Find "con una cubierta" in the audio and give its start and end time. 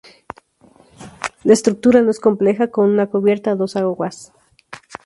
2.71-3.51